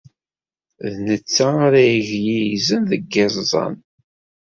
[0.91, 3.73] D netta ara yeglilzen deg yiẓẓan.